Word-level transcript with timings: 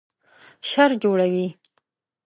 شر 0.69 0.89
جوړوي 1.01 1.47